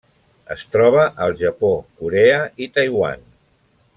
Es 0.53 0.63
troba 0.75 1.03
al 1.25 1.35
Japó, 1.41 1.69
Corea 2.01 2.39
i 2.67 2.71
Taiwan. 2.79 3.25